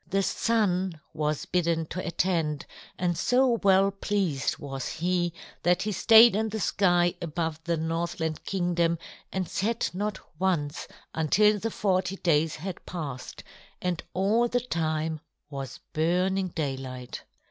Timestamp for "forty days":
11.69-12.55